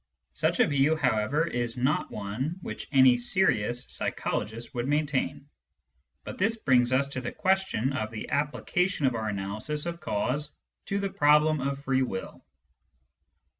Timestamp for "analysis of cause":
9.29-10.57